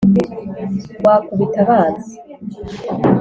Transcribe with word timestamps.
Wakubita 1.05 1.57
abanzi 1.65 2.13